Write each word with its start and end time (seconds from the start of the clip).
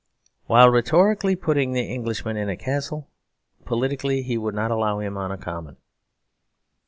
While 0.47 0.71
rhetorically 0.71 1.35
putting 1.35 1.73
the 1.73 1.81
Englishman 1.83 2.35
in 2.35 2.49
a 2.49 2.57
castle, 2.57 3.07
politically 3.65 4.23
he 4.23 4.35
would 4.35 4.55
not 4.55 4.71
allow 4.71 4.97
him 4.97 5.15
on 5.15 5.31
a 5.31 5.37
common. 5.37 5.77